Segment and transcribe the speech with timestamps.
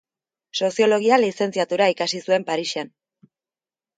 [0.67, 2.89] Soziologia lizentziatura ikasi zuen Parisen.